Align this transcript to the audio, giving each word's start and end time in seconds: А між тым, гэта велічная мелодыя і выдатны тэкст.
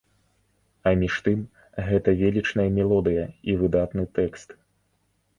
А 0.91 0.93
між 1.01 1.17
тым, 1.25 1.41
гэта 1.89 2.09
велічная 2.21 2.65
мелодыя 2.77 3.25
і 3.53 3.55
выдатны 3.65 4.07
тэкст. 4.19 4.57